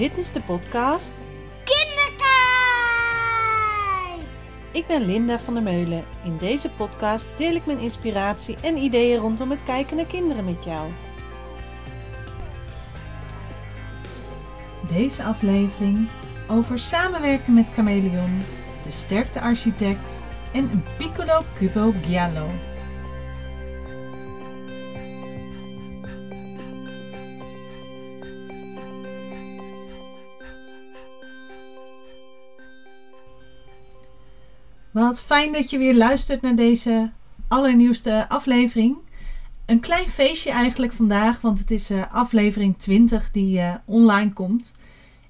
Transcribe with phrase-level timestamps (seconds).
[0.00, 1.12] Dit is de podcast
[1.64, 2.20] Kinderkijk!
[4.72, 6.04] Ik ben Linda van der Meulen.
[6.24, 10.64] In deze podcast deel ik mijn inspiratie en ideeën rondom het kijken naar kinderen met
[10.64, 10.90] jou.
[14.88, 16.08] Deze aflevering
[16.48, 18.42] over samenwerken met Chameleon,
[18.82, 20.20] de sterkte architect
[20.52, 22.69] en een piccolo cubo giallo.
[34.90, 37.10] Wat fijn dat je weer luistert naar deze
[37.48, 38.96] allernieuwste aflevering.
[39.66, 44.74] Een klein feestje eigenlijk vandaag, want het is uh, aflevering 20 die uh, online komt.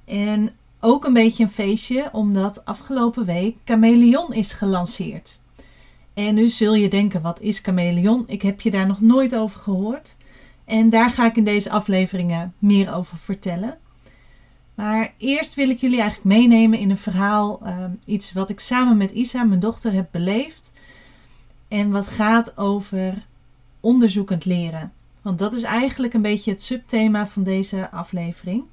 [0.04, 0.50] En
[0.80, 5.40] ook een beetje een feestje, omdat afgelopen week Chameleon is gelanceerd.
[6.14, 8.24] En nu zul je denken, wat is Chameleon?
[8.26, 10.16] Ik heb je daar nog nooit over gehoord.
[10.64, 13.78] En daar ga ik in deze afleveringen meer over vertellen.
[14.80, 18.96] Maar eerst wil ik jullie eigenlijk meenemen in een verhaal, um, iets wat ik samen
[18.96, 20.72] met Isa, mijn dochter, heb beleefd.
[21.68, 23.26] En wat gaat over
[23.80, 24.92] onderzoekend leren.
[25.22, 28.64] Want dat is eigenlijk een beetje het subthema van deze aflevering.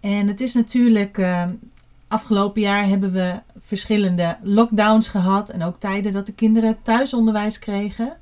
[0.00, 1.44] En het is natuurlijk, uh,
[2.08, 8.16] afgelopen jaar hebben we verschillende lockdowns gehad en ook tijden dat de kinderen thuisonderwijs kregen.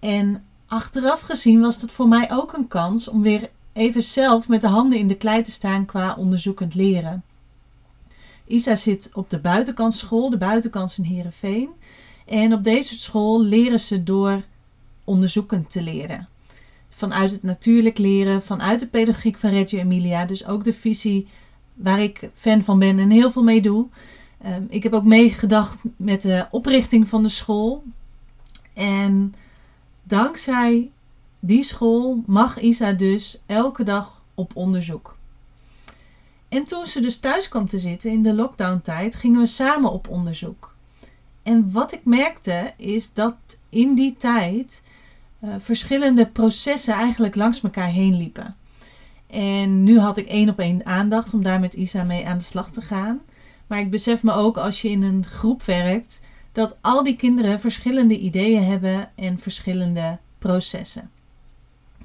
[0.00, 4.60] En achteraf gezien was dat voor mij ook een kans om weer even zelf met
[4.60, 7.24] de handen in de klei te staan qua onderzoekend leren.
[8.46, 11.68] Isa zit op de buitenkantschool, de buitenkans in Heerenveen.
[12.26, 14.42] En op deze school leren ze door
[15.04, 16.28] onderzoekend te leren.
[16.88, 20.24] Vanuit het natuurlijk leren, vanuit de pedagogiek van Reggio Emilia.
[20.24, 21.26] Dus ook de visie
[21.74, 23.86] waar ik fan van ben en heel veel mee doe.
[24.46, 27.84] Um, ik heb ook meegedacht met de oprichting van de school.
[28.72, 29.34] En
[30.02, 30.90] dankzij
[31.46, 35.16] die school mag Isa dus elke dag op onderzoek.
[36.48, 40.08] En toen ze dus thuis kwam te zitten in de lockdown-tijd, gingen we samen op
[40.08, 40.74] onderzoek.
[41.42, 43.34] En wat ik merkte is dat
[43.68, 44.82] in die tijd
[45.40, 48.56] uh, verschillende processen eigenlijk langs elkaar heen liepen.
[49.26, 52.44] En nu had ik één op één aandacht om daar met Isa mee aan de
[52.44, 53.20] slag te gaan.
[53.66, 56.20] Maar ik besef me ook als je in een groep werkt,
[56.52, 61.10] dat al die kinderen verschillende ideeën hebben en verschillende processen.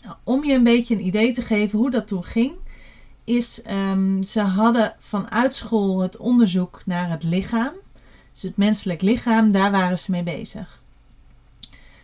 [0.03, 2.53] Nou, om je een beetje een idee te geven hoe dat toen ging,
[3.23, 7.73] is um, ze hadden vanuit school het onderzoek naar het lichaam.
[8.33, 10.81] Dus het menselijk lichaam, daar waren ze mee bezig.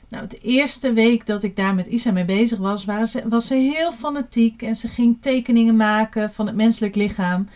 [0.08, 3.56] Nou, de eerste week dat ik daar met Isa mee bezig was, ze, was ze
[3.56, 7.48] heel fanatiek en ze ging tekeningen maken van het menselijk lichaam.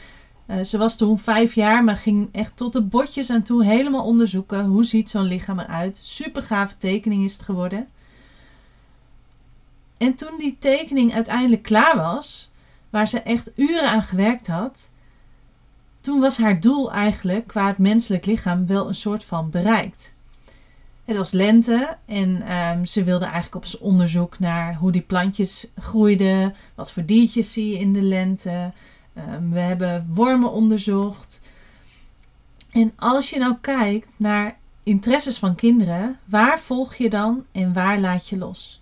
[0.47, 4.05] Uh, ze was toen vijf jaar, maar ging echt tot de botjes aan toe helemaal
[4.05, 5.97] onderzoeken hoe ziet zo'n lichaam eruit.
[5.97, 7.87] Super gave tekening is het geworden.
[9.99, 12.51] En toen die tekening uiteindelijk klaar was,
[12.89, 14.89] waar ze echt uren aan gewerkt had,
[16.01, 20.13] toen was haar doel eigenlijk qua het menselijk lichaam wel een soort van bereikt.
[21.05, 25.67] Het was lente en um, ze wilde eigenlijk op zijn onderzoek naar hoe die plantjes
[25.77, 28.71] groeiden, wat voor diertjes zie je in de lente.
[29.17, 31.41] Um, we hebben wormen onderzocht.
[32.71, 37.99] En als je nou kijkt naar interesses van kinderen, waar volg je dan en waar
[37.99, 38.81] laat je los?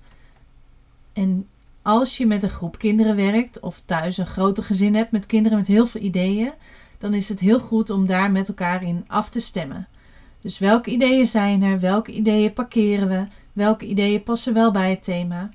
[1.18, 1.48] En
[1.82, 5.58] als je met een groep kinderen werkt of thuis een grote gezin hebt met kinderen
[5.58, 6.52] met heel veel ideeën,
[6.98, 9.88] dan is het heel goed om daar met elkaar in af te stemmen.
[10.42, 11.80] Dus welke ideeën zijn er?
[11.80, 13.28] Welke ideeën parkeren we?
[13.54, 15.50] Welke ideeën passen wel bij het thema?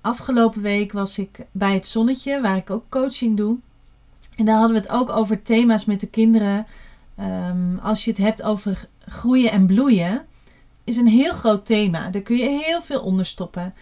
[0.00, 3.56] Afgelopen week was ik bij het Zonnetje, waar ik ook coaching doe.
[4.36, 6.66] En daar hadden we het ook over thema's met de kinderen.
[7.20, 10.26] Um, als je het hebt over groeien en bloeien,
[10.84, 12.10] is een heel groot thema.
[12.10, 13.74] Daar kun je heel veel onder stoppen.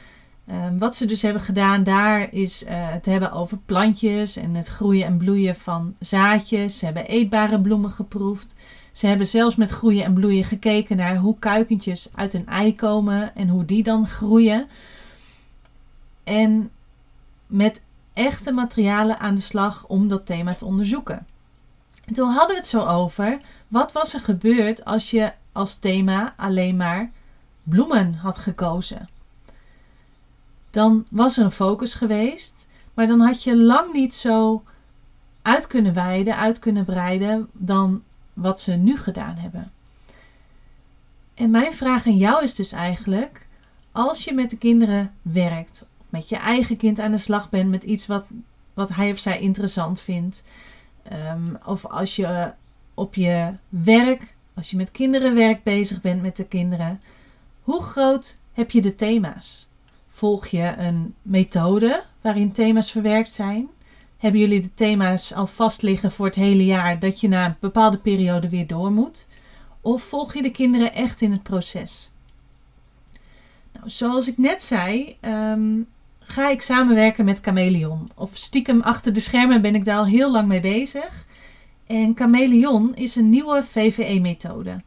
[0.51, 4.69] Um, wat ze dus hebben gedaan daar is uh, het hebben over plantjes en het
[4.69, 6.79] groeien en bloeien van zaadjes.
[6.79, 8.55] Ze hebben eetbare bloemen geproefd.
[8.93, 13.35] Ze hebben zelfs met groeien en bloeien gekeken naar hoe kuikentjes uit een ei komen
[13.35, 14.69] en hoe die dan groeien.
[16.25, 16.71] En
[17.47, 21.27] met echte materialen aan de slag om dat thema te onderzoeken.
[22.05, 26.35] En toen hadden we het zo over wat was er gebeurd als je als thema
[26.37, 27.11] alleen maar
[27.63, 29.09] bloemen had gekozen.
[30.73, 34.63] Dan was er een focus geweest, maar dan had je lang niet zo
[35.43, 38.03] uit kunnen wijden, uit kunnen breiden dan
[38.33, 39.73] wat ze nu gedaan hebben.
[41.35, 43.47] En mijn vraag aan jou is dus eigenlijk:
[43.93, 47.71] als je met de kinderen werkt, of met je eigen kind aan de slag bent
[47.71, 48.25] met iets wat,
[48.75, 50.45] wat hij of zij interessant vindt,
[51.33, 52.53] um, of als je
[52.95, 57.01] op je werk als je met kinderen werkt, bezig bent met de kinderen,
[57.63, 59.69] hoe groot heb je de thema's?
[60.15, 63.69] Volg je een methode waarin thema's verwerkt zijn?
[64.17, 67.57] Hebben jullie de thema's al vast liggen voor het hele jaar dat je na een
[67.61, 69.27] bepaalde periode weer door moet?
[69.81, 72.11] Of volg je de kinderen echt in het proces?
[73.73, 75.81] Nou, zoals ik net zei, ehm,
[76.21, 78.09] ga ik samenwerken met Chameleon.
[78.15, 81.27] Of stiekem achter de schermen ben ik daar al heel lang mee bezig.
[81.87, 84.81] En Chameleon is een nieuwe VVE-methode.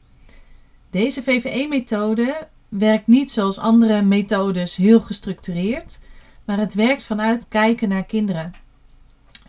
[0.89, 5.99] Deze VVE-methode werkt niet zoals andere methodes heel gestructureerd,
[6.45, 8.53] maar het werkt vanuit kijken naar kinderen.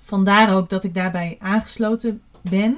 [0.01, 2.77] Vandaar ook dat ik daarbij aangesloten ben,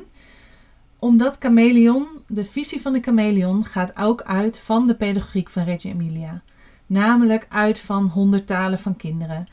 [0.98, 5.90] omdat Chameleon, de visie van de Chameleon, gaat ook uit van de pedagogiek van Reggio
[5.90, 6.42] Emilia.
[6.86, 9.48] Namelijk uit van honderd talen van kinderen.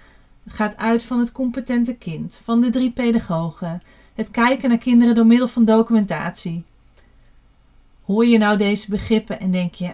[0.47, 3.81] Gaat uit van het competente kind, van de drie pedagogen.
[4.13, 6.63] Het kijken naar kinderen door middel van documentatie.
[8.05, 9.93] Hoor je nou deze begrippen en denk je: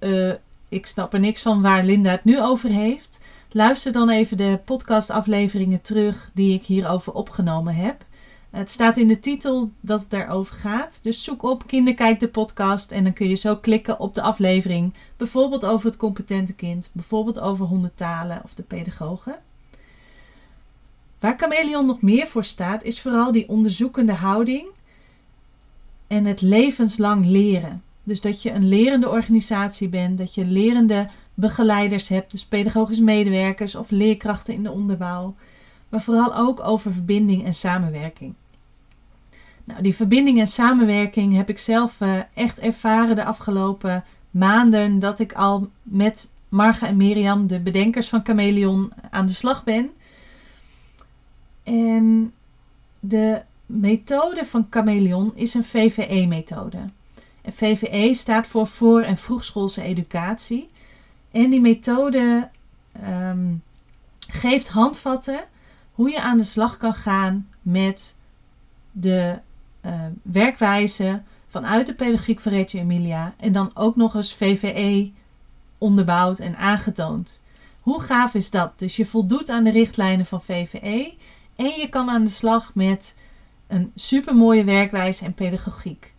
[0.00, 0.32] uh,
[0.68, 3.20] ik snap er niks van waar Linda het nu over heeft?
[3.50, 8.04] Luister dan even de podcastafleveringen terug die ik hierover opgenomen heb.
[8.50, 11.00] Het staat in de titel dat het daarover gaat.
[11.02, 14.94] Dus zoek op Kinderkijk de podcast en dan kun je zo klikken op de aflevering.
[15.16, 19.38] Bijvoorbeeld over het competente kind, bijvoorbeeld over hondentalen of de pedagogen.
[21.18, 24.68] Waar Chameleon nog meer voor staat, is vooral die onderzoekende houding
[26.06, 27.82] en het levenslang leren.
[28.10, 33.74] Dus dat je een lerende organisatie bent, dat je lerende begeleiders hebt, dus pedagogische medewerkers
[33.74, 35.34] of leerkrachten in de onderbouw.
[35.88, 38.34] Maar vooral ook over verbinding en samenwerking.
[39.64, 45.18] Nou, die verbinding en samenwerking heb ik zelf uh, echt ervaren de afgelopen maanden dat
[45.18, 49.90] ik al met Marga en Mirjam, de bedenkers van Chameleon, aan de slag ben.
[51.62, 52.32] En
[53.00, 56.78] de methode van Chameleon is een VVE-methode.
[57.44, 60.70] VVE staat voor voor- en vroegschoolse educatie.
[61.30, 62.48] En die methode
[63.08, 63.62] um,
[64.28, 65.40] geeft handvatten
[65.92, 68.16] hoe je aan de slag kan gaan met
[68.92, 69.38] de
[69.86, 69.92] uh,
[70.22, 73.34] werkwijze vanuit de pedagogiek van Reggio Emilia.
[73.36, 75.10] En dan ook nog eens VVE
[75.78, 77.40] onderbouwd en aangetoond.
[77.80, 78.78] Hoe gaaf is dat?
[78.78, 81.14] Dus je voldoet aan de richtlijnen van VVE
[81.56, 83.14] en je kan aan de slag met
[83.66, 86.14] een supermooie werkwijze en pedagogiek.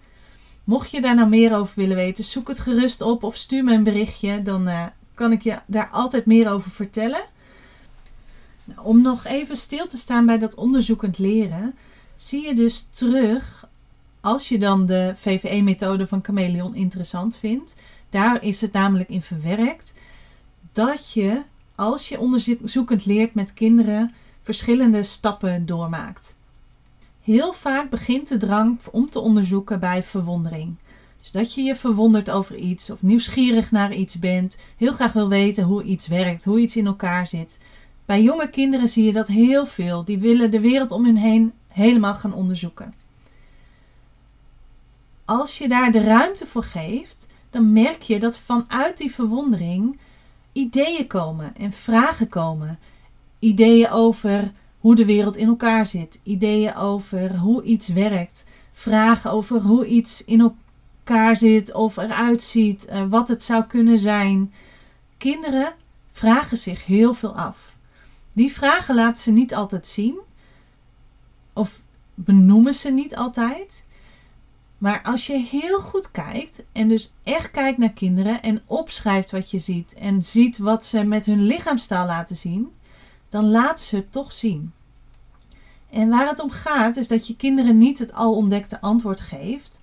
[0.64, 3.74] Mocht je daar nou meer over willen weten, zoek het gerust op of stuur me
[3.74, 4.42] een berichtje.
[4.42, 7.22] Dan uh, kan ik je daar altijd meer over vertellen.
[8.64, 11.76] Nou, om nog even stil te staan bij dat onderzoekend leren,
[12.16, 13.68] zie je dus terug,
[14.22, 17.76] als je dan de VVE-methode van Chameleon interessant vindt,
[18.10, 19.94] daar is het namelijk in verwerkt,
[20.72, 21.42] dat je
[21.76, 26.36] als je onderzoekend leert met kinderen verschillende stappen doormaakt.
[27.24, 30.76] Heel vaak begint de drang om te onderzoeken bij verwondering.
[31.20, 35.30] Dus dat je je verwondert over iets of nieuwsgierig naar iets bent, heel graag wil
[35.30, 37.60] weten hoe iets werkt, hoe iets in elkaar zit.
[38.06, 40.04] Bij jonge kinderen zie je dat heel veel.
[40.04, 42.94] Die willen de wereld om hun heen helemaal gaan onderzoeken.
[45.26, 50.00] Als je daar de ruimte voor geeft, dan merk je dat vanuit die verwondering
[50.52, 52.80] ideeën komen en vragen komen.
[53.40, 54.52] Ideeën over
[54.82, 60.24] hoe de wereld in elkaar zit, ideeën over hoe iets werkt, vragen over hoe iets
[60.26, 64.54] in elkaar zit of eruit ziet, eh, wat het zou kunnen zijn.
[65.18, 65.74] Kinderen
[66.12, 67.78] vragen zich heel veel af.
[68.34, 70.20] Die vragen laten ze niet altijd zien
[71.54, 71.82] of
[72.14, 73.86] benoemen ze niet altijd.
[74.78, 79.52] Maar als je heel goed kijkt en dus echt kijkt naar kinderen en opschrijft wat
[79.52, 82.72] je ziet en ziet wat ze met hun lichaamstaal laten zien,
[83.32, 84.74] dan laten ze het toch zien.
[85.90, 89.82] En waar het om gaat is dat je kinderen niet het al ontdekte antwoord geeft.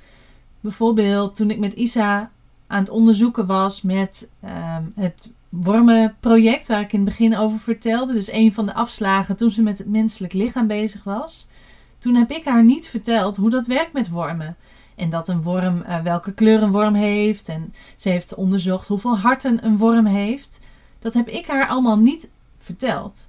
[0.60, 2.30] Bijvoorbeeld toen ik met Isa
[2.66, 8.12] aan het onderzoeken was met um, het wormenproject waar ik in het begin over vertelde.
[8.12, 11.46] Dus een van de afslagen toen ze met het menselijk lichaam bezig was.
[11.98, 14.56] Toen heb ik haar niet verteld hoe dat werkt met wormen.
[14.96, 17.48] En dat een worm, uh, welke kleur een worm heeft.
[17.48, 20.60] En ze heeft onderzocht hoeveel harten een worm heeft.
[20.98, 23.28] Dat heb ik haar allemaal niet verteld.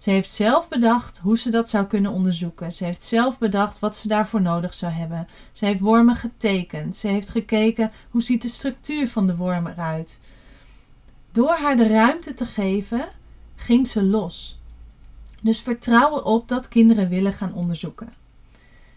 [0.00, 2.72] Ze heeft zelf bedacht hoe ze dat zou kunnen onderzoeken.
[2.72, 5.28] Ze heeft zelf bedacht wat ze daarvoor nodig zou hebben.
[5.52, 6.96] Ze heeft wormen getekend.
[6.96, 10.18] Ze heeft gekeken hoe ziet de structuur van de worm eruit.
[11.32, 13.08] Door haar de ruimte te geven,
[13.54, 14.60] ging ze los.
[15.42, 18.12] Dus vertrouw erop dat kinderen willen gaan onderzoeken.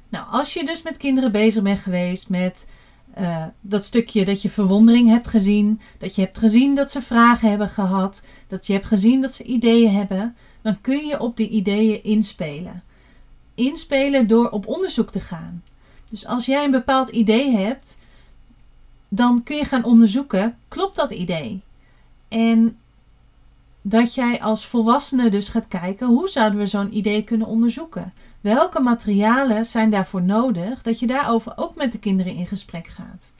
[0.09, 2.67] Nou, als je dus met kinderen bezig bent geweest met
[3.19, 7.49] uh, dat stukje dat je verwondering hebt gezien, dat je hebt gezien dat ze vragen
[7.49, 11.49] hebben gehad, dat je hebt gezien dat ze ideeën hebben, dan kun je op die
[11.49, 12.83] ideeën inspelen.
[13.55, 15.63] Inspelen door op onderzoek te gaan.
[16.09, 17.97] Dus als jij een bepaald idee hebt,
[19.09, 21.61] dan kun je gaan onderzoeken, klopt dat idee?
[22.27, 22.77] En
[23.81, 28.13] dat jij als volwassene dus gaat kijken hoe zouden we zo'n idee kunnen onderzoeken.
[28.41, 30.81] Welke materialen zijn daarvoor nodig?
[30.81, 33.31] Dat je daarover ook met de kinderen in gesprek gaat.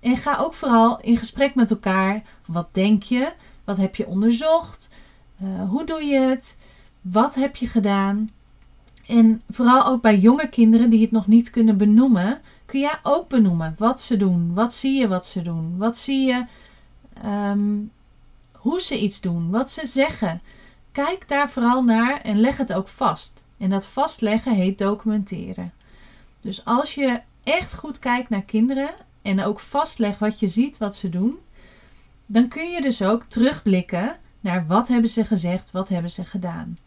[0.00, 2.22] En ga ook vooral in gesprek met elkaar.
[2.46, 3.32] Wat denk je?
[3.64, 4.90] Wat heb je onderzocht?
[5.42, 6.56] Uh, hoe doe je het?
[7.00, 8.30] Wat heb je gedaan?
[9.06, 13.28] En vooral ook bij jonge kinderen die het nog niet kunnen benoemen, kun jij ook
[13.28, 14.54] benoemen wat ze doen.
[14.54, 15.76] Wat zie je wat ze doen?
[15.76, 16.44] Wat zie je
[17.26, 17.90] um,
[18.52, 20.42] hoe ze iets doen, wat ze zeggen.
[20.92, 23.42] Kijk daar vooral naar en leg het ook vast.
[23.58, 25.72] En dat vastleggen heet documenteren.
[26.40, 28.90] Dus als je echt goed kijkt naar kinderen
[29.22, 31.38] en ook vastlegt wat je ziet, wat ze doen,
[32.26, 36.78] dan kun je dus ook terugblikken naar wat hebben ze gezegd, wat hebben ze gedaan.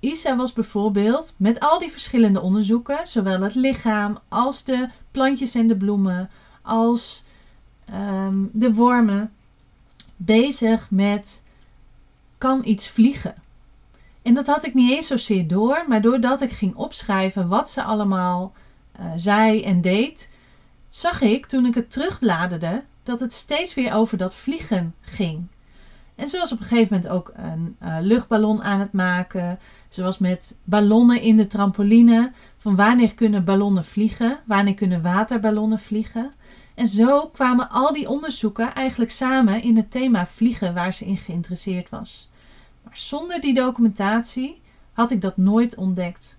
[0.00, 5.66] Isa was bijvoorbeeld met al die verschillende onderzoeken, zowel het lichaam als de plantjes en
[5.66, 6.30] de bloemen,
[6.62, 7.24] als
[7.84, 9.32] ehm, de wormen,
[10.16, 11.44] bezig met
[12.38, 13.34] kan iets vliegen.
[14.22, 17.82] En dat had ik niet eens zozeer door, maar doordat ik ging opschrijven wat ze
[17.82, 18.52] allemaal
[19.00, 20.28] uh, zei en deed,
[20.88, 25.46] zag ik toen ik het terugbladerde dat het steeds weer over dat vliegen ging.
[26.14, 29.58] En ze was op een gegeven moment ook een uh, luchtballon aan het maken.
[29.88, 32.32] Ze was met ballonnen in de trampoline.
[32.56, 34.38] Van wanneer kunnen ballonnen vliegen?
[34.46, 36.32] Wanneer kunnen waterballonnen vliegen?
[36.74, 41.16] En zo kwamen al die onderzoeken eigenlijk samen in het thema vliegen waar ze in
[41.16, 42.30] geïnteresseerd was.
[42.82, 44.60] Maar zonder die documentatie
[44.92, 46.38] had ik dat nooit ontdekt.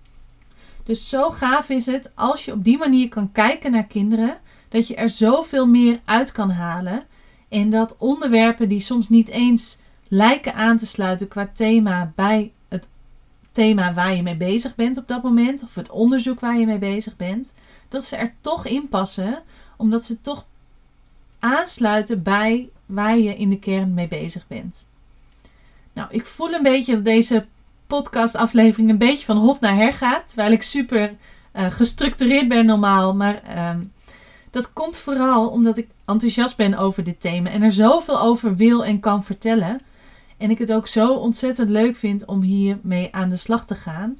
[0.84, 4.40] Dus zo gaaf is het als je op die manier kan kijken naar kinderen,
[4.72, 7.04] dat je er zoveel meer uit kan halen.
[7.48, 12.88] En dat onderwerpen die soms niet eens lijken aan te sluiten qua thema bij het
[13.52, 16.78] thema waar je mee bezig bent op dat moment, of het onderzoek waar je mee
[16.78, 17.54] bezig bent,
[17.88, 19.42] dat ze er toch in passen,
[19.76, 20.46] omdat ze toch
[21.38, 24.86] aansluiten bij waar je in de kern mee bezig bent.
[25.92, 27.46] Nou, ik voel een beetje dat deze
[27.86, 30.28] podcastaflevering een beetje van hot naar her gaat.
[30.28, 31.14] Terwijl ik super
[31.54, 33.14] uh, gestructureerd ben normaal.
[33.14, 33.70] Maar uh,
[34.52, 37.50] dat komt vooral omdat ik enthousiast ben over dit thema.
[37.50, 39.80] En er zoveel over wil en kan vertellen.
[40.36, 44.18] En ik het ook zo ontzettend leuk vind om hiermee aan de slag te gaan.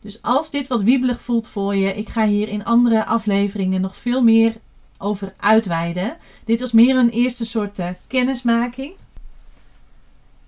[0.00, 3.96] Dus als dit wat wiebelig voelt voor je, ik ga hier in andere afleveringen nog
[3.96, 4.56] veel meer
[4.98, 6.16] over uitweiden.
[6.44, 8.92] Dit was meer een eerste soort uh, kennismaking.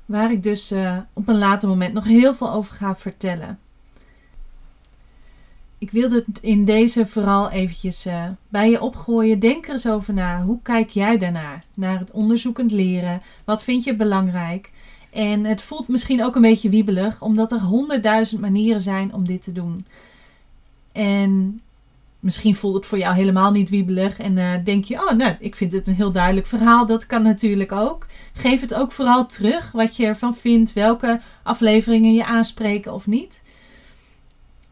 [0.07, 3.59] Waar ik dus uh, op een later moment nog heel veel over ga vertellen.
[5.83, 9.39] Ik wilde het in deze vooral eventjes uh, bij je opgooien.
[9.39, 10.43] Denk er eens over na.
[10.43, 11.65] Hoe kijk jij daarnaar?
[11.75, 13.23] Naar het onderzoekend leren.
[13.45, 14.71] Wat vind je belangrijk?
[15.11, 19.43] En het voelt misschien ook een beetje wiebelig, omdat er honderdduizend manieren zijn om dit
[19.43, 19.87] te doen.
[20.93, 21.61] En
[22.21, 25.57] misschien voelt het voor jou helemaal niet wiebelig en uh, denk je, oh, nou, ik
[25.57, 26.87] vind het een heel duidelijk verhaal.
[26.87, 28.07] Dat kan natuurlijk ook.
[28.33, 33.43] Geef het ook vooral terug wat je ervan vindt, welke afleveringen je aanspreken of niet.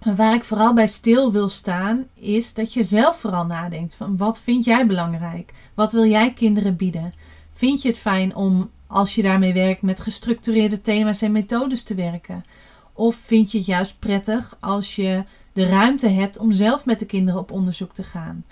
[0.04, 4.40] Waar ik vooral bij stil wil staan, is dat je zelf vooral nadenkt van wat
[4.40, 5.52] vind jij belangrijk?
[5.74, 7.14] Wat wil jij kinderen bieden?
[7.50, 11.94] Vind je het fijn om, als je daarmee werkt, met gestructureerde thema's en methodes te
[11.94, 12.44] werken?
[12.92, 17.06] Of vind je het juist prettig als je de ruimte hebt om zelf met de
[17.06, 18.44] kinderen op onderzoek te gaan?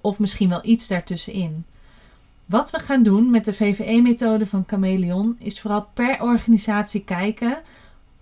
[0.00, 1.64] Of misschien wel iets daartussenin.
[2.46, 7.62] Wat we gaan doen met de VVE-methode van Chameleon is vooral per organisatie kijken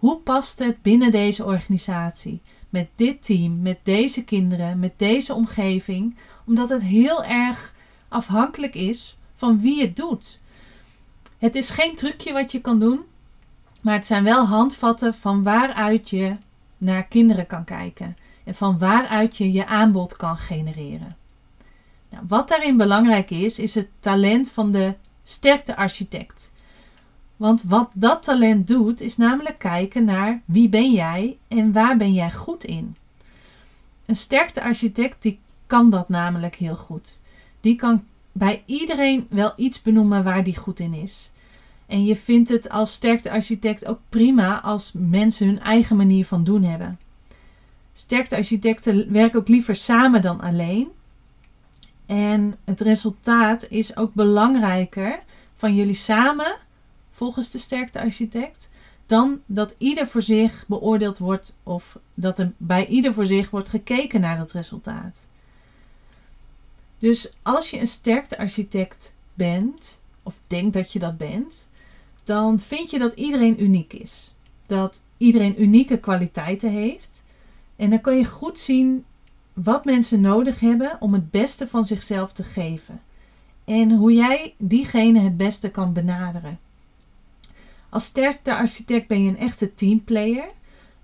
[0.00, 6.16] hoe past het binnen deze organisatie, met dit team, met deze kinderen, met deze omgeving,
[6.46, 7.74] omdat het heel erg
[8.08, 10.40] afhankelijk is van wie het doet.
[11.38, 13.00] Het is geen trucje wat je kan doen,
[13.80, 16.36] maar het zijn wel handvatten van waaruit je
[16.76, 21.16] naar kinderen kan kijken en van waaruit je je aanbod kan genereren.
[22.10, 26.50] Nou, wat daarin belangrijk is, is het talent van de sterkte architect.
[27.40, 32.12] Want wat dat talent doet, is namelijk kijken naar wie ben jij en waar ben
[32.12, 32.96] jij goed in.
[34.06, 37.20] Een sterkte architect die kan dat namelijk heel goed.
[37.60, 41.32] Die kan bij iedereen wel iets benoemen waar die goed in is.
[41.86, 46.44] En je vindt het als sterkte architect ook prima als mensen hun eigen manier van
[46.44, 47.00] doen hebben.
[47.92, 50.88] Sterkte architecten werken ook liever samen dan alleen.
[52.06, 55.22] En het resultaat is ook belangrijker
[55.54, 56.56] van jullie samen,
[57.20, 58.70] volgens de sterkte architect,
[59.06, 63.68] dan dat ieder voor zich beoordeeld wordt of dat er bij ieder voor zich wordt
[63.68, 65.28] gekeken naar dat resultaat.
[66.98, 71.68] Dus als je een sterkte architect bent, of denkt dat je dat bent,
[72.24, 74.34] dan vind je dat iedereen uniek is.
[74.66, 77.22] Dat iedereen unieke kwaliteiten heeft.
[77.76, 79.04] En dan kan je goed zien
[79.52, 83.00] wat mensen nodig hebben om het beste van zichzelf te geven.
[83.64, 86.58] En hoe jij diegene het beste kan benaderen.
[87.90, 88.12] Als
[88.44, 90.48] architect ben je een echte teamplayer.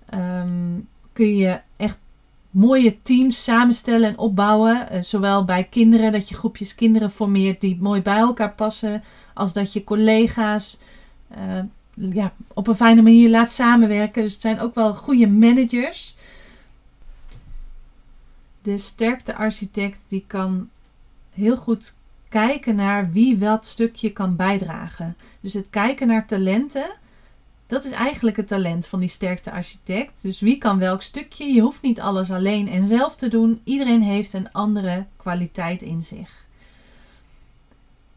[0.08, 0.78] Ehm,
[1.12, 1.98] kun je echt
[2.50, 4.88] mooie teams samenstellen en opbouwen.
[4.92, 9.02] Uh, zowel bij kinderen, dat je groepjes kinderen formeert die mooi bij elkaar passen.
[9.34, 10.78] Als dat je collega's
[11.38, 11.58] uh,
[12.14, 14.22] ja, op een fijne manier laat samenwerken.
[14.22, 16.16] Dus het zijn ook wel goede managers.
[18.62, 20.68] De sterkte architect die kan
[21.32, 21.94] heel goed
[22.36, 25.16] kijken naar wie wat stukje kan bijdragen.
[25.40, 26.86] Dus het kijken naar talenten,
[27.66, 30.22] dat is eigenlijk het talent van die sterkte architect.
[30.22, 31.44] Dus wie kan welk stukje?
[31.44, 33.60] Je hoeft niet alles alleen en zelf te doen.
[33.64, 36.44] Iedereen heeft een andere kwaliteit in zich.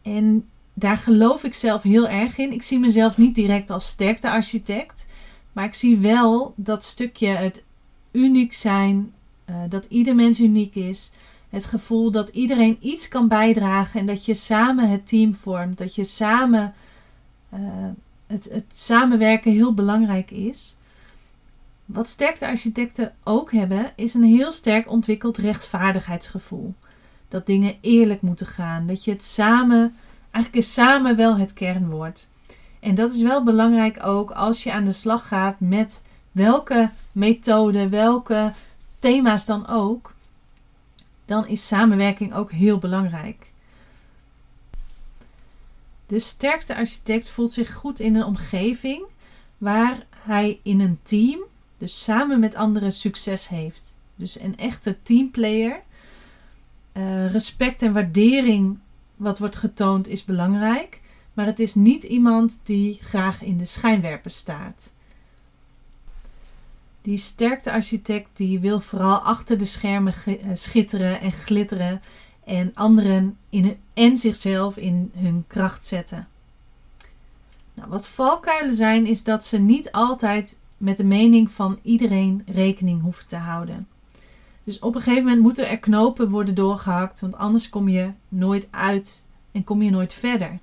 [0.01, 2.53] En daar geloof ik zelf heel erg in.
[2.53, 5.05] Ik zie mezelf niet direct als sterkte architect,
[5.53, 7.63] maar ik zie wel dat stukje het
[8.11, 9.13] uniek zijn,
[9.49, 11.11] uh, dat ieder mens uniek is.
[11.49, 15.95] Het gevoel dat iedereen iets kan bijdragen en dat je samen het team vormt, dat
[15.95, 16.73] je samen
[17.53, 17.59] uh,
[18.27, 20.75] het, het samenwerken heel belangrijk is.
[21.85, 26.73] Wat sterkte architecten ook hebben, is een heel sterk ontwikkeld rechtvaardigheidsgevoel.
[27.27, 29.95] Dat dingen eerlijk moeten gaan, dat je het samen
[30.31, 32.27] Eigenlijk is samen wel het kernwoord.
[32.79, 37.89] En dat is wel belangrijk ook als je aan de slag gaat met welke methode,
[37.89, 38.53] welke
[38.99, 40.13] thema's dan ook.
[41.29, 43.51] Dan is samenwerking ook heel belangrijk.
[46.05, 49.03] De sterkste architect voelt zich goed in een omgeving
[49.57, 51.39] waar hij in een team,
[51.77, 53.97] dus samen met anderen, succes heeft.
[54.15, 55.81] Dus een echte teamplayer.
[56.93, 58.79] Uh, respect en waardering
[59.15, 61.01] wat wordt getoond is belangrijk,
[61.33, 64.91] maar het is niet iemand die graag in de schijnwerpers staat.
[67.01, 72.01] Die sterkte architect die wil vooral achter de schermen eh, schitteren en glitteren
[72.45, 76.27] en anderen in en zichzelf in hun kracht zetten.
[77.73, 83.01] Nou, wat valkuilen zijn, is dat ze niet altijd met de mening van iedereen rekening
[83.01, 83.87] hoeven te houden.
[84.63, 88.67] Dus op een gegeven moment moeten er knopen worden doorgehakt, want anders kom je nooit
[88.71, 90.59] uit en kom je nooit verder.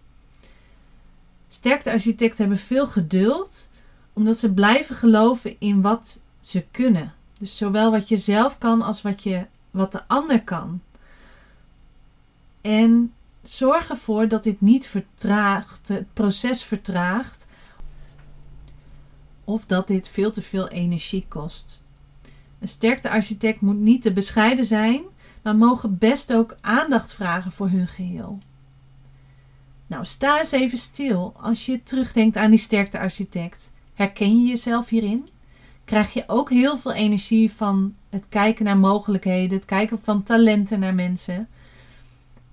[1.49, 3.69] Sterkte architecten hebben veel geduld,
[4.13, 7.15] omdat ze blijven geloven in wat ze kunnen.
[7.39, 10.81] Dus zowel wat je zelf kan als wat, je, wat de ander kan.
[12.61, 17.47] En zorg ervoor dat dit niet vertraagt, het proces vertraagt,
[19.45, 21.83] of dat dit veel te veel energie kost.
[22.59, 25.03] Een sterkte architect moet niet te bescheiden zijn,
[25.43, 28.39] maar mogen best ook aandacht vragen voor hun geheel.
[29.87, 33.73] Nou, sta eens even stil als je terugdenkt aan die sterkte architect.
[33.95, 35.29] Herken je jezelf hierin?
[35.87, 40.81] Krijg je ook heel veel energie van het kijken naar mogelijkheden, het kijken van talenten
[40.81, 41.49] naar mensen?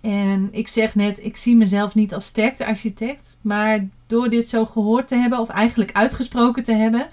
[0.02, 4.66] En ik zeg net, ik zie mezelf niet als sterkte architect, maar door dit zo
[4.66, 7.08] gehoord te hebben, of eigenlijk uitgesproken te hebben,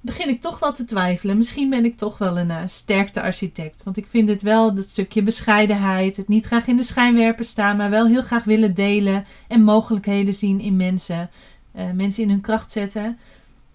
[0.00, 1.36] begin ik toch wel te twijfelen.
[1.36, 3.82] Misschien ben ik toch wel een uh, sterkte architect.
[3.82, 7.76] Want ik vind het wel dat stukje bescheidenheid, het niet graag in de schijnwerper staan,
[7.76, 11.30] maar wel heel graag willen delen en mogelijkheden zien in mensen,
[11.76, 13.18] uh, mensen in hun kracht zetten.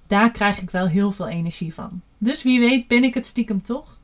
[0.07, 2.01] Daar krijg ik wel heel veel energie van.
[2.17, 3.97] Dus wie weet ben ik het stiekem toch.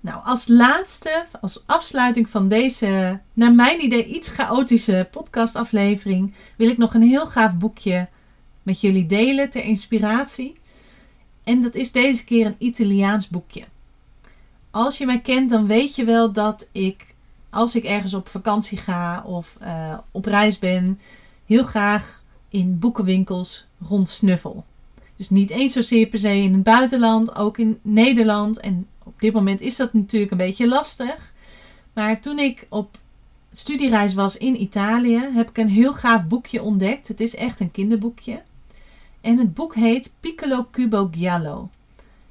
[0.00, 6.78] Nou, als laatste, als afsluiting van deze, naar mijn idee, iets chaotische podcastaflevering, wil ik
[6.78, 8.08] nog een heel gaaf boekje
[8.62, 10.58] met jullie delen ter inspiratie.
[11.44, 13.64] En dat is deze keer een Italiaans boekje.
[14.70, 17.14] Als je mij kent, dan weet je wel dat ik,
[17.50, 21.00] als ik ergens op vakantie ga of uh, op reis ben,
[21.46, 24.64] heel graag in boekenwinkels rondsnuffel.
[25.16, 28.60] Dus niet eens zozeer per se in het buitenland, ook in Nederland.
[28.60, 31.34] En op dit moment is dat natuurlijk een beetje lastig.
[31.92, 32.98] Maar toen ik op
[33.52, 37.08] studiereis was in Italië, heb ik een heel gaaf boekje ontdekt.
[37.08, 38.42] Het is echt een kinderboekje.
[39.20, 41.70] En het boek heet Piccolo Cubo Giallo.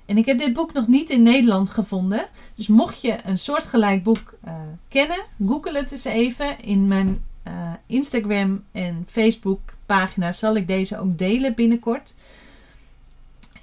[0.06, 2.26] En ik heb dit boek nog niet in Nederland gevonden.
[2.56, 4.54] Dus mocht je een soortgelijk boek uh,
[4.88, 6.62] kennen, google het eens even.
[6.62, 12.14] In mijn uh, Instagram en Facebook pagina zal ik deze ook delen binnenkort.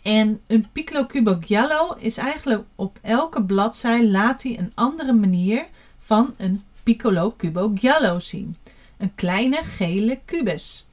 [0.02, 5.66] En een Piccolo Cubo Giallo is eigenlijk op elke bladzij laat hij een andere manier
[5.98, 8.56] van een Piccolo Cubo Giallo zien.
[8.98, 10.86] Een kleine gele kubus.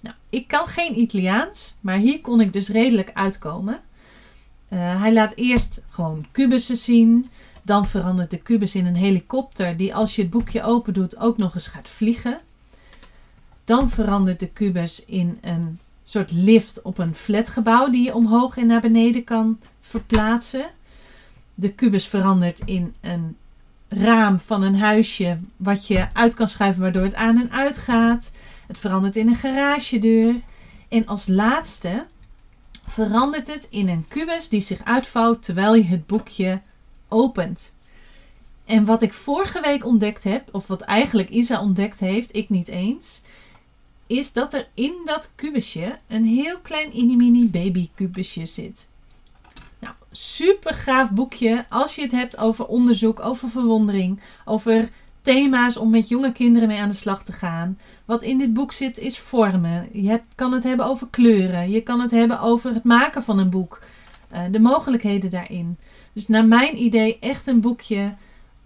[0.00, 3.80] Nou, ik kan geen Italiaans, maar hier kon ik dus redelijk uitkomen.
[4.72, 7.30] Uh, hij laat eerst gewoon kubussen zien.
[7.62, 11.36] Dan verandert de kubus in een helikopter die als je het boekje open doet ook
[11.36, 12.40] nog eens gaat vliegen.
[13.70, 18.66] Dan verandert de kubus in een soort lift op een flatgebouw die je omhoog en
[18.66, 20.70] naar beneden kan verplaatsen.
[21.54, 23.36] De kubus verandert in een
[23.88, 28.32] raam van een huisje wat je uit kan schuiven waardoor het aan en uit gaat.
[28.66, 30.34] Het verandert in een garagedeur.
[30.88, 32.06] En als laatste
[32.86, 36.60] verandert het in een kubus die zich uitvouwt terwijl je het boekje
[37.08, 37.72] opent.
[38.64, 42.68] En wat ik vorige week ontdekt heb, of wat eigenlijk Isa ontdekt heeft, ik niet
[42.68, 43.22] eens,
[44.10, 48.88] is dat er in dat kubusje een heel klein mini baby kubusje zit.
[49.78, 54.90] Nou, super gaaf boekje als je het hebt over onderzoek, over verwondering, over
[55.22, 57.78] thema's om met jonge kinderen mee aan de slag te gaan.
[58.04, 59.88] Wat in dit boek zit is vormen.
[59.92, 61.70] Je hebt, kan het hebben over kleuren.
[61.70, 63.82] Je kan het hebben over het maken van een boek.
[64.32, 65.78] Uh, de mogelijkheden daarin.
[66.12, 68.14] Dus naar mijn idee echt een boekje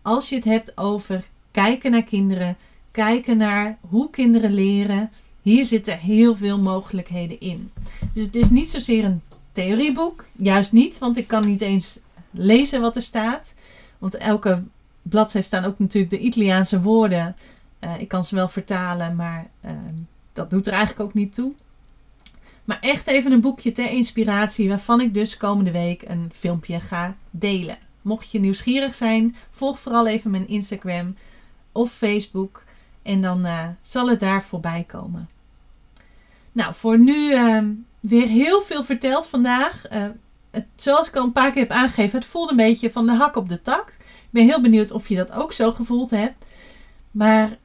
[0.03, 2.57] als je het hebt over kijken naar kinderen,
[2.91, 5.11] kijken naar hoe kinderen leren.
[5.45, 7.71] Hier zitten heel veel mogelijkheden in.
[8.13, 11.99] Dus het is niet zozeer een theorieboek, juist niet, want ik kan niet eens
[12.31, 13.55] lezen wat er staat.
[13.99, 14.63] Want elke
[15.03, 17.37] bladzijde staan ook natuurlijk de Italiaanse woorden.
[17.81, 19.71] Uh, ik kan ze wel vertalen, maar uh,
[20.33, 21.53] dat doet er eigenlijk ook niet toe.
[22.65, 27.17] Maar echt even een boekje ter inspiratie, waarvan ik dus komende week een filmpje ga
[27.31, 27.79] delen.
[28.03, 31.17] Mocht je nieuwsgierig zijn, volg vooral even mijn Instagram
[31.73, 32.65] of Facebook.
[33.03, 35.29] En dan uh, zal het daar voorbij komen.
[36.55, 37.59] Nou, voor nu uh,
[38.01, 39.85] weer heel veel verteld vandaag.
[40.51, 43.12] Het, zoals ik al een paar keer heb aangegeven, het voelde een beetje van de
[43.12, 43.97] hak op de tak.
[43.99, 46.45] Ik ben heel benieuwd of je dat ook zo gevoeld hebt.
[47.11, 47.59] Maar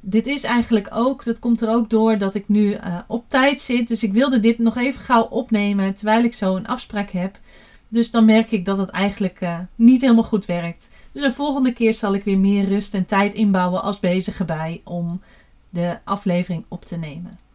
[0.00, 3.60] dit is eigenlijk ook, dat komt er ook door dat ik nu uh, op tijd
[3.60, 3.88] zit.
[3.88, 7.38] Dus ik wilde dit nog even gauw opnemen terwijl ik zo een afspraak heb.
[7.88, 10.88] Dus dan merk ik dat het eigenlijk uh, niet helemaal goed werkt.
[11.12, 14.80] Dus de volgende keer zal ik weer meer rust en tijd inbouwen als bezige bij
[14.84, 15.20] om
[15.68, 17.45] de aflevering op te nemen.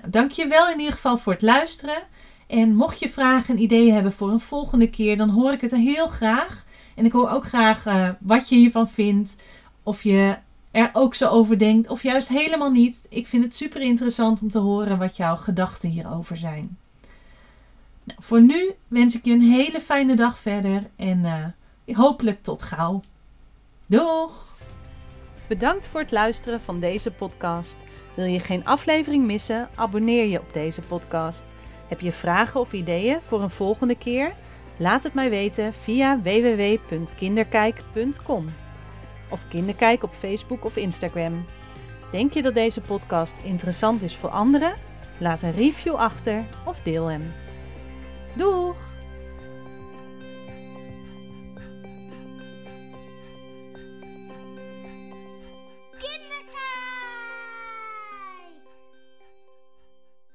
[0.00, 2.02] Nou, Dank je wel in ieder geval voor het luisteren.
[2.46, 5.74] En mocht je vragen en ideeën hebben voor een volgende keer, dan hoor ik het
[5.74, 6.64] heel graag.
[6.94, 9.36] En ik hoor ook graag uh, wat je hiervan vindt.
[9.82, 10.36] Of je
[10.70, 13.06] er ook zo over denkt, of juist helemaal niet.
[13.08, 16.78] Ik vind het super interessant om te horen wat jouw gedachten hierover zijn.
[18.04, 21.18] Nou, voor nu wens ik je een hele fijne dag verder en
[21.86, 23.02] uh, hopelijk tot gauw.
[23.86, 24.56] Doeg!
[25.48, 27.76] Bedankt voor het luisteren van deze podcast.
[28.18, 29.68] Wil je geen aflevering missen?
[29.74, 31.44] Abonneer je op deze podcast.
[31.88, 34.34] Heb je vragen of ideeën voor een volgende keer?
[34.76, 38.46] Laat het mij weten via www.kinderkijk.com
[39.28, 41.44] of Kinderkijk op Facebook of Instagram.
[42.12, 44.74] Denk je dat deze podcast interessant is voor anderen?
[45.18, 47.32] Laat een review achter of deel hem.